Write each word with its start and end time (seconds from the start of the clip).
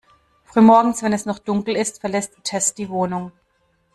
Früh 0.45 0.61
morgens, 0.61 1.03
wenn 1.03 1.13
es 1.13 1.27
noch 1.27 1.37
dunkel 1.37 1.75
ist, 1.75 2.01
verlässt 2.01 2.35
Tess 2.43 2.73
die 2.73 2.89
Wohnung. 2.89 3.31